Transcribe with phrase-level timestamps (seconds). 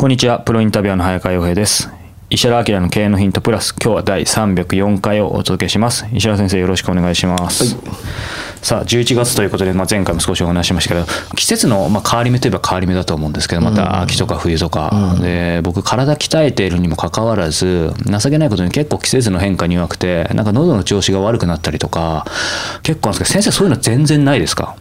[0.00, 1.90] こんにちは、プロインタビュアーの早川洋平です。
[2.30, 6.06] 石原明の経営のヒントプラス、今日は第304回をお届けします。
[6.14, 7.76] 石原先生、よろしくお願いします。
[8.62, 22.24] さあ、11月ということで、まあ、前回も少しお話ししましたけど、季節の、まあ、変わり目といえば変わり目だと思うんですけど、また秋とか冬とか、で僕、体鍛えているにもかかわらず、情けないことに結構季節の変化に弱くて、なんか喉の調子が悪くなったりとか、
[22.82, 24.76] 結構あるんですけど、先生、そういうの全然ないですか？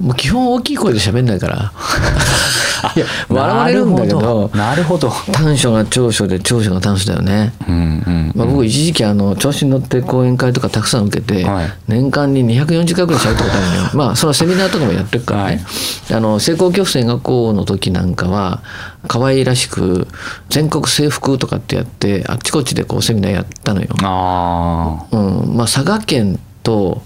[0.00, 1.72] もう基本大きい声で喋んないから。
[2.96, 5.12] いや、笑われるんだけど、なるほど。
[5.32, 7.52] 短所が長所で長所が短所だよね。
[7.68, 8.32] うんうん。
[8.34, 15.64] まあ、僕一時期あの調子に乗って講演会とかたくさん受けて、はい年間に240回ぐらい喋ったことあるのよ まあそのセミナーとかもやってるからね、
[16.10, 18.60] あの成功曲線学校の時なんかは
[19.08, 20.06] 可愛らしく
[20.48, 25.16] 全国制服とかってやってあっちこっちでこうセミナーやったのよ、ああ。
[25.16, 27.02] うんまあ、佐賀県と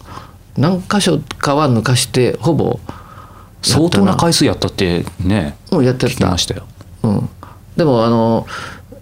[0.56, 2.78] 何箇所かは抜かしてほぼ
[3.62, 6.66] 相当な回数やったってねもうやって聞きたましたよ。
[7.02, 7.28] うん、
[7.76, 8.46] でもあの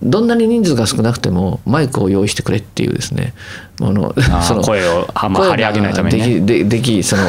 [0.02, 3.34] どんなに人数が少なくてもマイクを用意してくれっていうですね。
[3.80, 6.40] あのー 声をあんま張り上げないためにね。
[6.40, 7.22] できでできその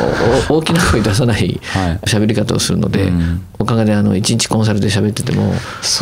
[0.49, 1.99] お 大きな声出さないはい。
[2.05, 3.43] 喋り方をするので、うん。
[3.59, 5.53] おかげであの1日コンサルで喋ってても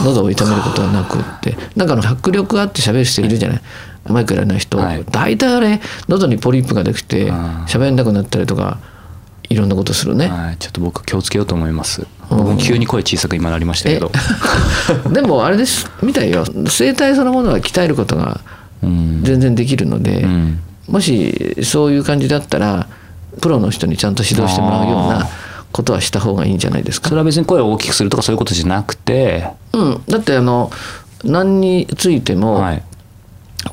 [0.05, 1.57] 喉を痛めることはなくって。
[1.75, 3.61] なんかあの迫力あって喋る人いるじゃない
[4.05, 5.05] マイクやらない人、はい。
[5.11, 7.31] 大体あれ喉にポリープができて
[7.67, 8.79] 喋れなくなったりとか
[9.49, 10.27] いろんなことするね。
[10.27, 12.07] はい、ちょっと僕気をつけようと思います。
[12.29, 14.11] 僕も急に声小さく今なりましたけど。
[15.11, 16.45] でもあれですみたいよ。
[16.45, 18.39] 声帯そのものは鍛えることが
[18.81, 19.21] うん。
[19.23, 20.59] 全然できるので、うん。
[20.87, 22.87] もしそういう感じだったら
[23.39, 25.29] プロの人にちゃんと指導してもらうようあな
[25.71, 27.09] ことはした方がいいんじゃないですか。
[27.09, 27.19] それ。
[27.19, 29.47] は別に声を大きくするとかそういうことじゃなくて。
[29.73, 30.71] うん、だってあの
[31.23, 32.83] 何についても、はい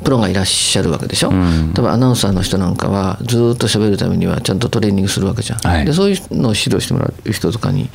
[0.05, 1.73] プロがいらっしゃるわけでしょ、うん。
[1.75, 5.85] 多分アナウンサーの人なんかはずーっと喋るためにはちゃんとトレーニングするわけじゃん、はい。
[5.85, 7.89] でそういうのを指導してもらう人とかに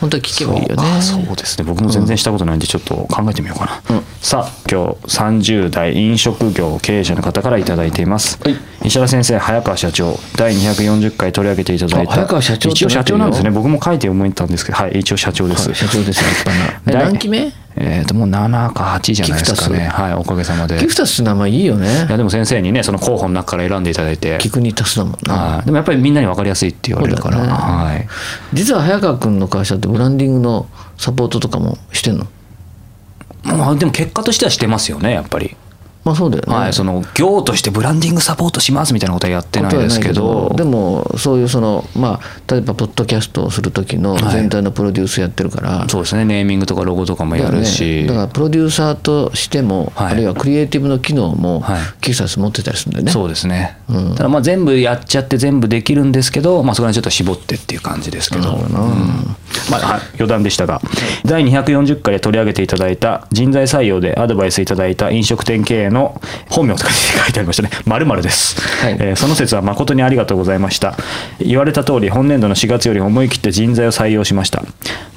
[0.00, 1.02] 本当は聞けばいいよね。
[1.02, 1.64] そうですね。
[1.64, 4.04] 僕も全然したことないんでちょっと考えてみようかな、うん。
[4.20, 8.56] さあ今日30代飲食業経営者の方から頂いています、はい。
[8.86, 12.12] 石原先生早川社長第240回取り上げていただいた。
[12.12, 13.50] あ早川社長一応社長なんですね。
[13.50, 17.04] 僕も書いて思ったんですけどはい一応社長です、はい社長です立派な。
[17.10, 17.52] 何期目？
[17.76, 19.86] えっ、ともう7か8じゃないですかね。
[19.86, 20.78] はいおかげさまで。
[20.78, 21.86] ギフタスって名前いいよね。
[21.86, 24.38] いやでも先生にねその候補の中から選んでいただいて。
[24.40, 25.34] 菊に足すだもんな。
[25.34, 25.64] はい。
[25.64, 28.08] でもやっぱりみんなに分かりやすいって言われるから、ねはい。
[28.52, 32.26] 実は早川君の会社ってブランディングのサポートとかもしてんの？
[33.44, 35.56] まあでも結果としてはしてますよねやっぱり、
[36.04, 40.52] まあそうだよね、はいその業としてブランディングサポートしますみたいなことはやってないですけど。
[40.56, 46.24] でもそういうそのまあ例えばポッドキャストをする時の全体のプロデュースやってるから、そうですね。
[46.24, 50.12] ネーミングとかロゴとかもやるし、だからプロデューサーとしても、はい。
[50.12, 51.80] あるいはクリエイティブの機能も、はい。
[52.00, 53.12] キクサス持ってたりするんだよね。
[53.12, 54.14] そうですね、うん。
[54.14, 58.80] ただまあ全部やっちゃって全部できるんですけど、まあ、そこら辺ちょっと絞ってっていう感じですけど、なるほどな。
[58.80, 59.36] うん。
[59.70, 60.80] まあ、はい余談でしたが。
[61.24, 67.70] 第240回で取り上げていただいた人材採用でアドバイスいただいた飲食店経営の本名とかに書いてありましたね。
[67.84, 68.96] 〇〇です、はい。
[69.00, 70.96] えーその説は誠にありがとうございました。
[71.38, 74.62] 言われた通り本年度の4月より思い切って人材を採用しました。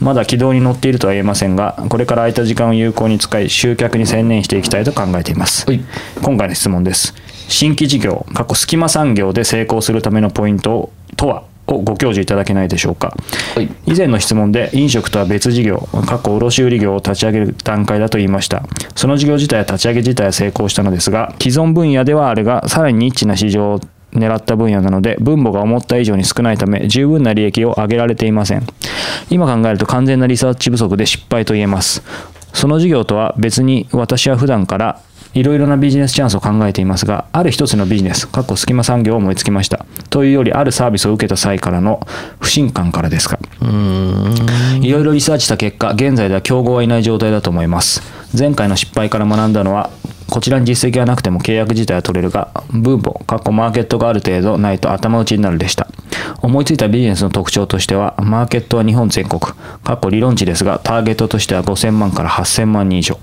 [0.01, 5.81] まだ軌道に乗っているとは言えませんがこれから空いた時間を有効に使い集客に専念していきたいと考えています、はい。
[6.21, 7.13] 今回の質問です。
[7.47, 11.52] 新規事業過去隙間産業で成功するためのポイントとは？
[11.67, 13.15] をご教示いただけないでしょうか、
[13.55, 13.69] はい。
[13.85, 18.63] 以前の質問で飲食とは別事業過去卸売業を立ち上げる段階だと言いました。
[18.95, 23.79] その事業自体は立ち上げ自体は成功したのですが既存分野ではあるがさらにニッチな市場を
[24.13, 28.63] 狙った分野なので分母が思った以上に少ないため十分な利益を上げられていません。
[29.29, 32.03] 今考えると完全なリサーチ不足で失敗と言えます。
[32.53, 35.01] その事業とは別に私は普段から
[35.33, 39.85] いろいろなビジネスチャンスを考えていますが、ある一つのビジネス、過去隙間産業を思いつきました。
[40.09, 42.05] というより、あるサービスを受けた際からの
[42.39, 43.39] 不信感からですか。
[44.81, 48.03] いろいろリサーチした結果、現在では競合はいない状態だと思います。
[48.37, 49.89] 前回の失敗から学んだのは、
[50.29, 55.87] こちらに実績がなくても契約自体は取れるが、分母、過去マーケットがある程度ないと頭打ちになるでした。
[56.41, 59.41] 思いついたビジネスの特徴としては、マーケットは日本全国、
[59.83, 63.19] 過去理論値ですが、ターゲットとしては5000万から8000万人以上。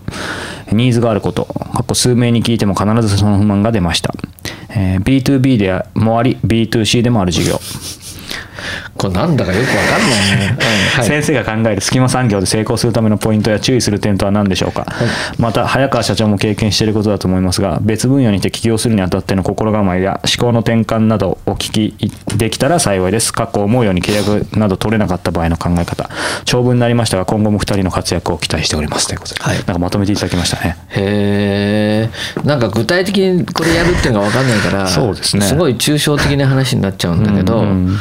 [0.73, 4.15] ニーズがあること、過去数名に聞いても必ずその不満が出ました。
[4.71, 7.61] えー B2B でもあり、B2C でもある事業。
[8.97, 10.57] これなんだかよくわかんないね。
[10.59, 11.07] うんはい。
[11.07, 14.87] 先生が考える隙間産業で成功するためのポイントや注意する点とは何でしょうか、
[15.39, 23.33] また早川社長も経験していることだと思いますが別分野にて起業するにあたっての心構えや思考の転換などをお聞きできたら幸いです。
[23.33, 26.11] 過去思うように契約など取れなかった場合の考え方。
[26.45, 29.07] 長文になりましたが今後も2人の活躍を期待しております。
[29.07, 29.57] ということで、はい。
[29.57, 30.77] なんかまとめていただきましたね。
[30.89, 32.09] へ
[32.45, 35.47] えんか具体的にこれやるっていうのが分かんないからそうですね。
[35.57, 37.97] ごい抽象的な話になっちゃうんだけど、うんうん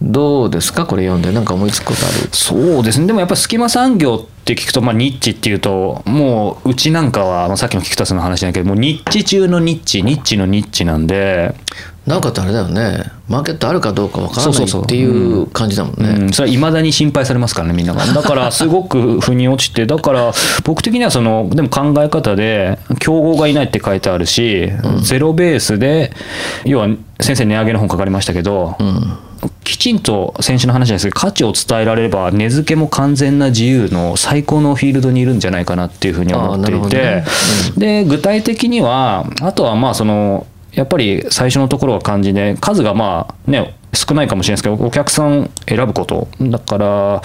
[0.00, 0.86] どうですか？
[0.86, 1.32] これ読んで。
[1.32, 2.28] なんか思いつくことある？
[2.32, 3.06] そうですね。
[3.06, 11.54] でもやっぱり隙間産業って聞くと、まあ、ニッチっていうともううちなんかは、まあ、さっきの菊田さんの話だけどもうニッチ中のニッチニッチのニッチなんで、
[12.06, 13.04] なんかってあれだよね。
[13.28, 16.10] マーケットあるかどうか分からないっていう感じだもんね。
[16.10, 18.04] うん、それはいまだに心配されますからねみんなが。
[18.12, 20.32] だからすごく腑に落ちてだから
[20.64, 24.72] 僕的にはそのでも考え方で競合がいないって書いてあるし、
[25.02, 26.12] ゼロベースで
[26.64, 26.88] 要は
[27.20, 28.76] 先生値上げの本書かれましたけど、
[29.64, 37.24] きちんと先週の話ですけど価値を伝えられれば値付けも完全な自由の最高のフィールドにいるんじゃないかなっていうふうに思っていて、ね。
[37.76, 46.28] で具体的にはあとはまあそのやっぱり最初のところは漢字で数がまあね少ないかもしれないですけどお客さん選ぶこと。
[46.40, 47.22] だから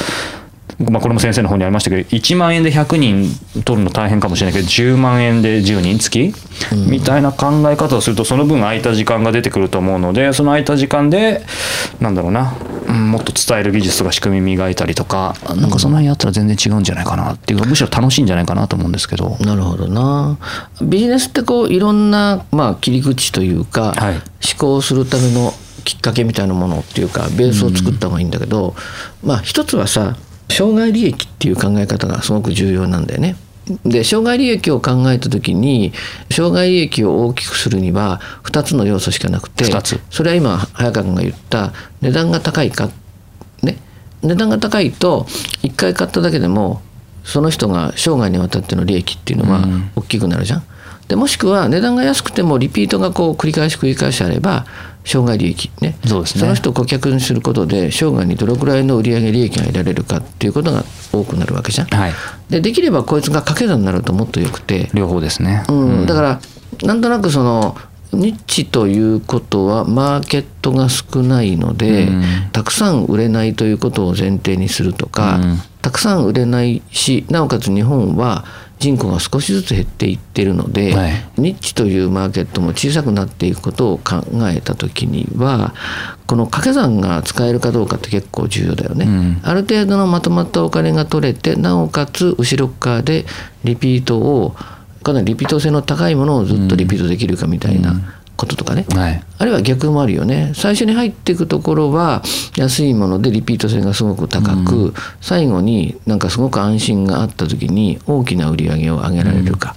[0.79, 6.33] まあ、これも先生の方にありましたけど1万円で100人取るの大変かもしれないけど10万円で10人月、
[6.87, 11.41] みたいな考え方をするとその分空いた時間が出てくると思うのでその空いた時間で
[11.99, 12.55] なんだろうな、
[12.87, 19.37] うんもっと伝える技術とか仕組み磨いたりとかなんかその辺やったら全然違うんじゃないかなっていうかむしろ楽しいんじゃないかなと思うんですけど。
[19.39, 20.37] なるほどな。
[20.81, 24.13] ビジネスってこういろんな、まあ、切り口というか、はい。
[24.13, 24.23] 思
[24.57, 25.53] 考するための
[25.83, 28.75] きっかけみたいなものっていうかベースを作った方がいいんだけど、
[29.23, 30.17] まあ一つはさ
[30.49, 33.35] 障害利益っていう考え方がすごく重要なんだよね。
[33.85, 35.91] で障害利益を考えた時に
[36.31, 39.65] 障害利益を大きくするには2つの要素しかなくて
[40.09, 42.89] それは今早川君が言った値段が高いか
[43.61, 43.77] ね
[44.23, 45.23] 値段が高いと
[45.63, 46.81] 1回買っただけでも
[47.25, 49.67] その人が生涯にわたっての利益っていうのは
[49.97, 50.63] 大きくなるじゃん。
[51.07, 54.65] でもしくは値段が安くてもリピートがこう繰り返し繰り返しあれば
[55.05, 55.97] 生涯利益ね。
[56.05, 56.47] そうですね。
[56.47, 60.83] の人を顧客にすることで生涯にどれくらいの売上利益が得られるかっていうことが
[61.13, 61.87] 多くなるわけじゃん。
[61.87, 62.13] はい、
[62.49, 66.41] でできればこいつが掛け算になるともっとよくて、両方ですね、うん、だから
[66.83, 67.77] なんとなくその
[68.11, 72.23] ニッチということはマーケットが少ないので、うん。
[72.51, 75.57] たくさん売れないということを前提にするとか、うん。
[75.81, 78.45] たくさん売れないしなおかつ日本は
[78.79, 81.13] 人口が少しずつ減っていってるので、はい。
[81.37, 85.73] ニッチというマーケットも小さくなっていくことを考えた時には
[86.27, 89.05] この掛け算が使えるかどうかって結構重要だよね。
[89.05, 89.39] うん。
[89.43, 93.25] ある程度のまとまったお金が取れてなおかつ後ろ側で
[93.63, 94.55] リピートを
[95.03, 99.23] かなりリピート性の高いものをずっとリピートできるかみたいなこととかね、はい。
[99.39, 100.53] あるいは逆もあるよね。
[100.55, 102.21] 最初に入っていくところは
[102.55, 109.75] 安いものでリピート性がすごく高く、最後になんかすごく安心があった時に大きな売り上げを上げられるか、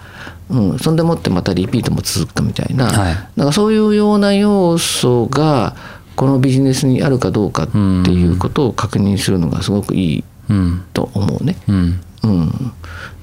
[0.50, 0.79] うん。
[0.79, 3.17] そんでもってまたリピートも続くかみたいな,、はい。
[3.35, 5.75] なんかそういうような要素が
[6.17, 10.85] このビジネスにあるかどうかっていうことを確認するのがすごくいいうん。
[10.93, 11.57] と思うね。
[11.69, 12.00] うん。
[12.23, 12.73] うん、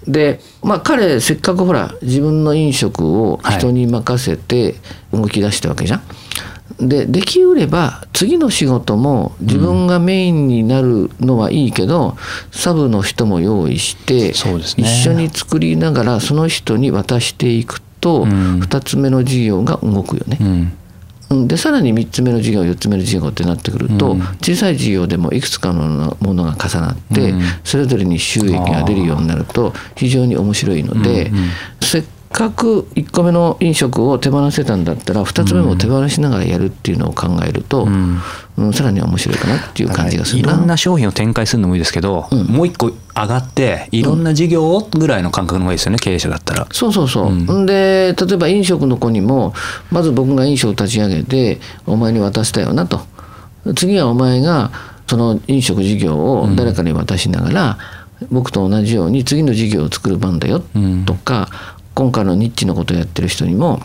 [0.07, 4.75] でまあ彼せっかくほら自分の飲食を人に任せて
[5.11, 6.01] 動き出したわけじゃん。
[6.79, 12.15] でできうれば次の仕事も自分がメインになるのはいいけど、
[12.51, 20.37] サブの人も用意して、ね一緒に作りながらその人に渡していくと、うん2つ目の事業が動くよね。
[20.39, 20.77] うんうん
[21.29, 24.21] でさらに3つ目の事業4つ目の事業ってなってくると、うん。
[24.41, 27.41] 小さい事業でもいくつかのものが重なって、うん。
[27.63, 31.43] それぞれに収益が出るようになると非常に面白いので、うんうん。
[31.81, 38.21] せっかく1個目の飲食を手放せたんだったら2つ目も手放しながらやるっていうのを考えると、ん。
[38.57, 40.51] うんさらに面白いかなっていう感じがするな。
[40.51, 46.67] いろんな商品を展開するのもいいですけど、もう一個上がっていろんな事業をぐらいの感覚の方がいいですよね経営者だったら。
[46.71, 49.53] そうそうそう、ん、で例えば飲食の子にも
[49.91, 53.01] まず僕が飲食を立ち上げてお前に渡したよなと。
[53.75, 54.71] 次はお前が
[55.05, 57.77] その飲食事業を誰かに渡しながら、
[58.31, 61.49] 僕と同じように次の事業を作る番だようんとか、
[61.97, 63.81] 今回のニッチのことをやってる人にも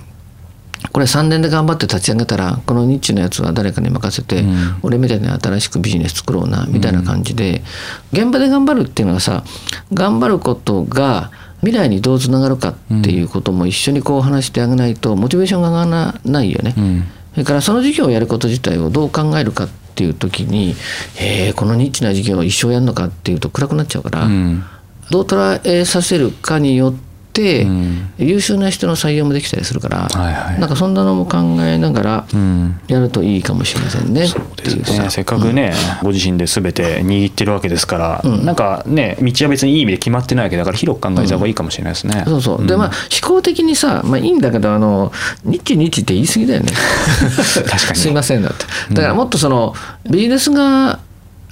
[0.92, 4.76] これ3年で頑張って立ち上げたらこのニッチのやつは誰かに任せて、うん。
[4.82, 7.62] 俺みたいに新しくビジネス作ろうなみたいな感じで、
[8.12, 9.44] 現場で頑張るっていうのはさ
[9.94, 16.74] 頑張ることが未来にどうつながるかっていうことも一緒にこう話してあげないとモチベーションが上がらないよね。
[16.76, 17.04] うん。
[17.32, 20.74] それからその授業をやること自体をどう考えるかっていう時に
[21.18, 24.64] 「えーこのニッチな授業を一生やるのか」っていうと暗くなっちゃうから、うん。
[25.10, 27.11] どう捉えさせるかによって、うん
[28.18, 30.60] 優秀な人の採用もできたりするから、はいはい。
[30.60, 32.80] なんかそんなのも考えながらうん。
[32.88, 34.26] やるといいかもしれませんね。
[34.26, 35.72] せっかくね、
[36.02, 42.24] ご自身で全て握ってるわけですから、なんかね道は別にいい意味で決まってないわけだから広く考えた方がいいかもしれないですね。
[42.26, 42.66] そうそう。
[42.66, 42.90] でまあ
[43.22, 45.12] 思考的にさ、まあいいんだけどあの
[45.44, 46.72] ニッチニッチって言い過ぎだよね。
[47.68, 47.96] 確かに。
[47.98, 48.64] すいませんだって。
[48.94, 49.74] だからもっとその
[50.08, 50.98] ビジネス側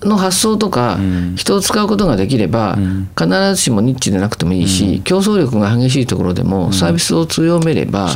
[0.03, 1.37] の発想とかん。
[1.37, 3.09] 人を使うことができればん。
[3.19, 8.09] 必ずしもニッチでなくてもいいし競争力が激しいところでもサービスを強めれば。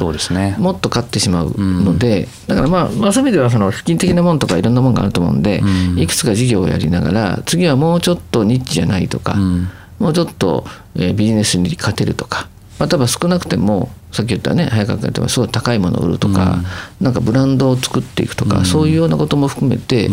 [0.59, 5.99] もっと勝ってしまうので、だからまあ、まあ、そういう意味ではその資金的なものとかいろんなものがあると思うんで、うん。
[5.99, 9.69] いくつか事業をやりながら次はもうちょっとニッチじゃないとか、うん。
[9.99, 10.65] もうちょっと、
[10.97, 12.49] えービジネスに勝てるとか、
[12.79, 16.59] まあ、例えば少なくてもさっき言ったね早川君言ったすごい高いものを売るとか、
[17.01, 20.09] なんかブランドを作っていくとか、そういうようなことも含めて、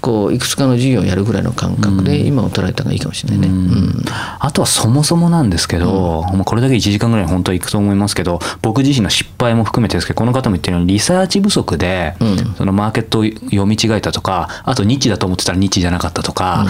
[0.00, 3.48] こういくつかの事業をやるぐらいの感覚で今を捉えた方がいいかもしれないね。
[3.48, 4.04] うん。
[4.38, 12.54] あとはそもそもなんですけど、もうこれだけ1時間ぐらい本当はいくと思いますけど僕自身の失敗も含めてですけどこの方も言ってるようにリサーチ不足で、うん。
[12.54, 16.66] そのマーケットを読み違えたとかあとニッチだと思ってたらニッチじゃなかったとか、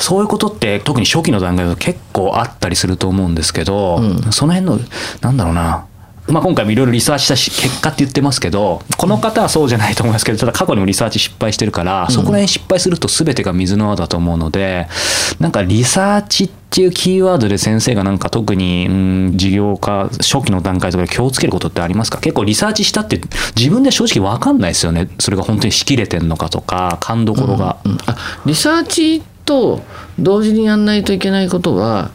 [0.00, 4.32] そういうことって特に初期の段階だと結構あったりすると思うんですけど、うん。
[4.32, 4.78] その辺の
[5.20, 5.86] なんだろうな
[6.28, 14.88] まあ、今回もいろいろリサーチしたし結果って言ってますけどこの方はそうじゃないと思いますけどただ過去にもリサーチ失敗してるから、そこら辺失敗すると全てが水の泡だと思うので
[15.38, 22.18] なんかリサーチっていうキーワードで先生がなんか特に、うん、事業化初期の段階とかで気をつけることってありますか？
[22.18, 23.20] 結構リサーチしたって
[23.56, 25.08] 自分で正直分かんないですよね。
[25.18, 27.78] それが本当にしきれてんのかとか勘どころが。
[27.84, 27.98] うん。
[28.06, 29.80] あリサーチと
[30.18, 32.10] 同時にやんないといけないことは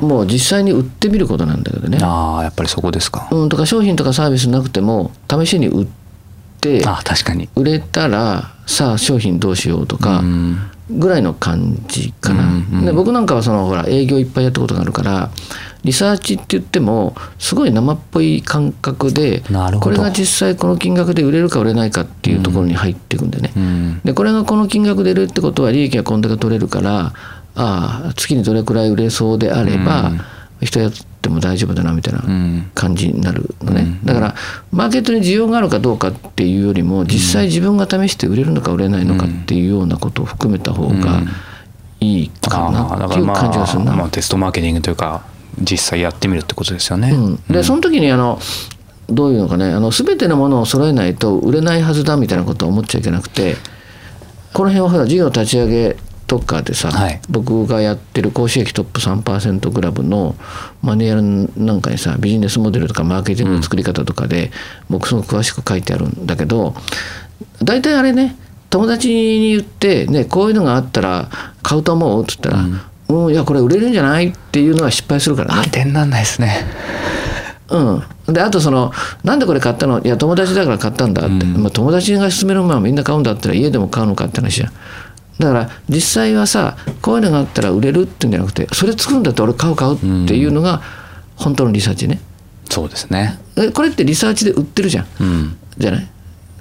[0.00, 1.98] もう実際に売ってみることなんだけどね。
[2.02, 3.28] ああやっぱりそこですか。
[3.30, 5.86] うん、とか商品とかサービスなくても試しに売っ
[6.60, 7.48] てあ確かに。
[7.56, 10.58] 売れたらさあ商品どうしようとかうん
[10.90, 15.30] ぐらいの感じかな、うんうんで僕なんかはそのほら営業いっぱいやったことがあるから
[15.84, 27.12] リサーチって言ってもすごい生っぽい感覚でなるほどこれが実際この金額で売れるか売れないかっていうところに入っていくんでね、うんでこれがこの金額で売れるってことは利益がこんだけ取れるから
[27.60, 30.12] ああ月にどれくらい売れそうであれば、
[30.62, 32.70] 人やっても大丈夫だなみたいなうん。
[32.74, 34.04] 感じになるのね、うん。
[34.04, 34.34] だから
[34.72, 41.22] マーケットに需要があるかどうかっていうよりも実際自分が試して売れるのか売れないのかっていうようなことを含めた方が
[42.00, 43.92] いいかあなっていう感じがするな。
[43.92, 45.22] あ、まあ、テストマーケティングというか
[45.60, 47.10] 実際やってみるってことですよね。
[47.10, 48.38] うん、でその時にあの
[49.08, 53.56] どういうのかねあの全てのものを揃えないと売れないはずだみたいなことは思っちゃいけなくて
[54.52, 55.96] この辺はほら事業立ち上げ
[56.30, 60.36] とかでさ、はい僕がやってる高収益トップ3%クラブの
[60.80, 64.52] マニュアルなんかにさビジネスモデルとかマーケティングの作り方とかで、
[64.88, 66.74] 僕すごく詳しく書いてあるんだけど
[67.60, 68.36] 大体あれね
[68.70, 71.28] 友達に言って、ね、こういうのがあったら
[71.64, 72.64] 買うと思うっつったら、
[73.08, 75.62] うん、いやこれ売れるんじゃないっていうのは失敗するからね。
[75.64, 76.64] 当てになんないですね。
[77.70, 84.72] うん、であとその「なんでこれ買ったの?」「いや友達だから買ったんだ」って、まあ、友達が勧めるままみんな買うんだったら家でも買うのかって話じゃん
[85.40, 90.82] だから実際はさこういうのがあったら売れるっていうんじゃなくてそれ作るんだったら俺買う買うっていうのが
[91.36, 92.20] 本当のリサーチね。
[92.68, 93.40] そうですね。
[93.56, 95.06] えこれってリサーチで売ってるじゃん。
[95.20, 95.56] うん。
[95.78, 96.06] じゃない？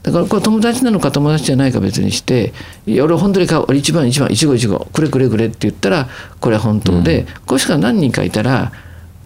[0.01, 2.53] だからこれ友達なのか友達じゃないか別にして
[2.87, 3.65] 「いや俺本当に買う。
[3.67, 6.07] 俺一番一番一号一号くれくれくれ」って言ったら
[6.39, 8.71] これは本当で、こうしか何人かいたら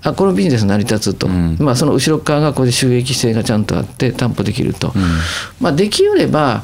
[0.02, 1.58] あこのビジネス成り立つと、ん。
[1.60, 4.92] まあその後ろ側がこれで収益性がちゃんとあって担保できると、
[5.62, 6.64] まあできうれば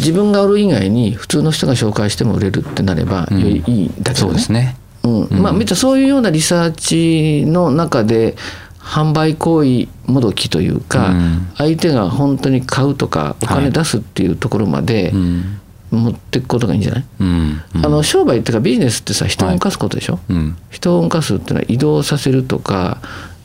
[0.00, 4.76] 自分が売る以外に普通の人が紹介しても売れるってなればよりいいんだけどそうですね。
[5.02, 5.42] うん。
[5.42, 8.36] まあ見たそういうようなリサーチの中で
[8.78, 11.48] 販売行為もどきというか、うん。
[11.56, 15.56] 相手が本当に買うとかお金出すっていうところまでうん。
[15.90, 17.62] 持っていくことがいいんじゃない、うん。
[17.74, 20.56] あの商売っていうかビジネスってさ人を動かすことでしょ、うん。
[20.70, 22.98] 人を動かすっていうのは移動させるとか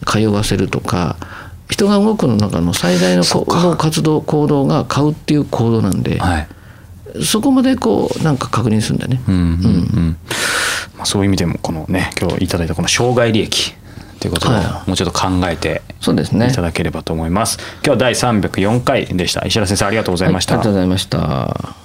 [0.05, 1.17] 通わせるとか
[1.69, 3.23] 人が動くの中の最大の
[3.75, 6.47] 活動行動が買うっていう行動なんで、はい。
[7.23, 9.21] そこまでこうなんか確認するんだね。
[9.27, 10.17] うんうんうん。
[10.95, 13.73] まあそういう意味でもこのね今日いただいたこの障害利益
[14.19, 17.57] ということをはもうちょっと考えてそうですねいただければと思います。
[17.75, 19.45] 今日は第304回でした。
[19.45, 20.57] 石原先生ありがとうございました。
[20.57, 21.84] はいありがとうございました。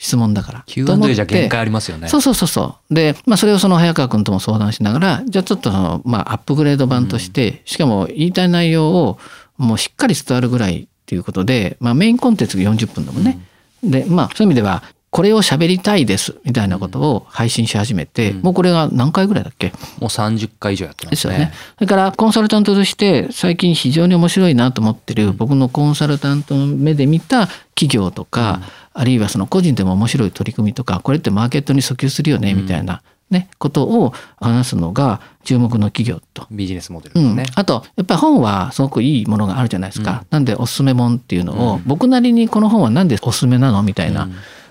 [0.00, 0.62] 質問だから。
[0.66, 2.08] Q&A てじゃ限界ありますよね。
[2.08, 2.94] そうそうそうそう。
[2.94, 9.18] で、まあそれをその早川君とも相談しながら、じゃあちょっとその、まあアップグレード版として、しかも言いたい内容を
[9.58, 13.38] もうしっかり伝わるぐらいっていうことで、まあメインコンテンツが40分だもんね。
[13.84, 19.72] で、まあそういう意味では、これを喋りたいですみたいなことを配信し始めて、もうこれが何回ぐらいだっけ？
[19.98, 21.36] もう30回以上やってまですよね。
[21.36, 21.52] すね。。
[21.78, 28.60] それからコンサルタントとして最近非常に面白いなと思ってる僕のコンサルタントの目で見た企業とか、
[28.92, 36.46] あるいはその個人でも面白い取り組みとかこれってマーケットに訴求するよねみたいな、ね、ことを話すのが注目の企業と。
[36.52, 37.36] ビジネスモデルうん。
[37.36, 43.82] ですね。、あとやっぱり本はすごくいいものがあるじゃないですか、なんでおすすめ本っていうのを、僕なりにこの本はなんでおすすめなの？
[43.82, 44.28] みたいな、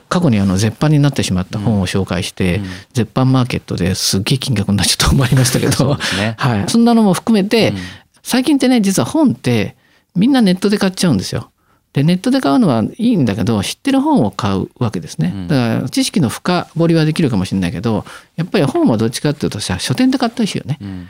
[0.09, 2.61] 過去にあの絶版になってしまった本を紹介して、
[2.93, 7.73] 絶版マーケットですっげえ金額になっちゃったと思いましたけど ね はい、そんなのも含めて、
[8.23, 9.75] 最近ってね実は本って
[10.15, 11.51] みんなネットで買っちゃうんですよ。
[11.93, 15.33] でネットで買うのはいいんだけど知ってる本を買うわけですね。
[15.47, 20.77] だから知識の深掘りはできるかもしれないけどやっぱり本はどっちかっていうとさ書店で買ったりしよね。
[20.81, 21.09] うん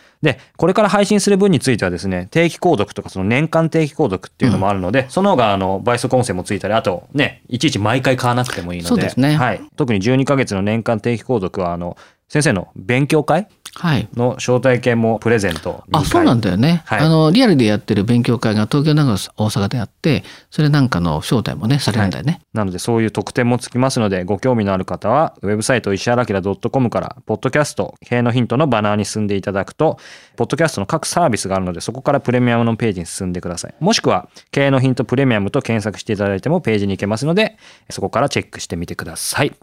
[0.21, 9.61] で、これから配信する分についてはですね、定期購読とかその年間定期購読っていうのもあるので、その方があの倍速音声もついたり、あとね、いちいち毎回買わなくてもいいので、そうですねはい。
[9.75, 11.97] 特に12ヶ月の年間定期購読は、あの、
[12.31, 13.49] 先生の勉強会？
[13.75, 14.07] はい。
[14.13, 16.81] の招待券もプレゼント2回あ、そうなんだよね。
[16.85, 22.39] はいあの、リアルでやってる勉強会が東京、長野、大阪であって、それなんかの招待もね、されるんだよね。
[22.53, 29.97] なのでそういう特典もつきますのでご興味のある方はウェブサイト石原明 .com からポッドキャスト経営のヒントのバナーに進んでいただくと
[30.35, 37.57] ポッドキャストの各サービスがあるのでそこからプレミアムのページに進んでくださいもしくは経営のヒントプレミアムと検索していただいてもページに行けますので
[37.89, 39.53] そこからチェックしてみてください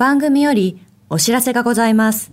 [0.00, 2.32] 番組よりお知らせがございます。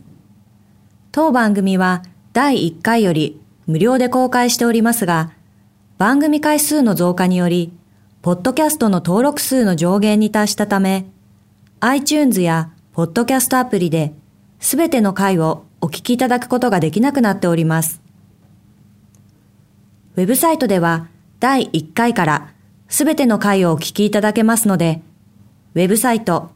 [1.11, 2.01] 当番組は
[2.31, 5.33] 第1回より無料で公開しておりますが、
[5.97, 7.73] 番組回数の増加により、
[8.21, 11.07] ポッドキャストの登録数の上限に達したため、
[11.81, 14.13] iTunes やポッドキャストアプリで、
[14.61, 18.01] すべての回をお聞きいただくことができなくなっております。
[20.15, 21.09] ウェブサイトでは
[21.41, 22.53] 第1回から
[22.87, 25.01] すべての回をお聞きいただけますので、
[25.75, 26.55] ウェブサイト